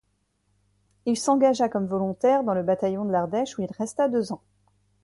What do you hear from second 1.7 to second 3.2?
volontaire dans le bataillon de